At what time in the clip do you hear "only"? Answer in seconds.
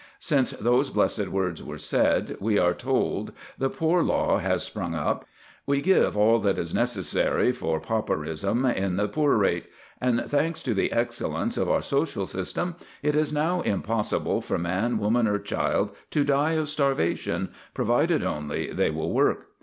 18.23-18.69